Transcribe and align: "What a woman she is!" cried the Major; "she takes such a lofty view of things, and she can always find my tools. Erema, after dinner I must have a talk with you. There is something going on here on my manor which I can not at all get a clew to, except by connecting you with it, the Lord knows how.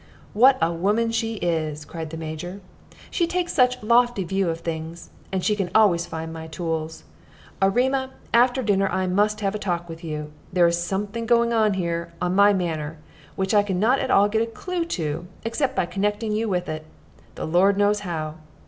"What 0.33 0.57
a 0.63 0.73
woman 0.73 1.11
she 1.11 1.35
is!" 1.35 1.85
cried 1.85 2.09
the 2.09 2.17
Major; 2.17 2.59
"she 3.11 3.27
takes 3.27 3.53
such 3.53 3.79
a 3.79 3.85
lofty 3.85 4.23
view 4.23 4.49
of 4.49 4.61
things, 4.61 5.11
and 5.31 5.45
she 5.45 5.55
can 5.55 5.69
always 5.75 6.07
find 6.07 6.33
my 6.33 6.47
tools. 6.47 7.03
Erema, 7.61 8.09
after 8.33 8.63
dinner 8.63 8.89
I 8.89 9.05
must 9.05 9.41
have 9.41 9.53
a 9.53 9.59
talk 9.59 9.87
with 9.87 10.03
you. 10.03 10.31
There 10.51 10.65
is 10.65 10.81
something 10.81 11.27
going 11.27 11.53
on 11.53 11.75
here 11.75 12.11
on 12.19 12.33
my 12.33 12.51
manor 12.51 12.97
which 13.35 13.53
I 13.53 13.61
can 13.61 13.79
not 13.79 13.99
at 13.99 14.09
all 14.09 14.27
get 14.27 14.41
a 14.41 14.47
clew 14.47 14.85
to, 14.85 15.27
except 15.45 15.75
by 15.75 15.85
connecting 15.85 16.31
you 16.31 16.49
with 16.49 16.67
it, 16.67 16.83
the 17.35 17.45
Lord 17.45 17.77
knows 17.77 17.99
how. 17.99 18.37